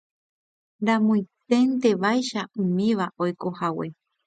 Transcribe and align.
ramoiténtevaicha 0.87 2.41
umíva 2.61 3.05
oikohague 3.23 3.87